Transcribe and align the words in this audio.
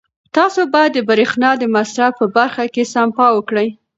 تاسو 0.35 0.61
باید 0.73 0.91
د 0.95 0.99
برېښنا 1.09 1.49
د 1.57 1.63
مصرف 1.75 2.11
په 2.19 2.25
برخه 2.35 2.63
کې 2.73 2.83
سپما 2.93 3.27
وکړئ. 3.33 3.67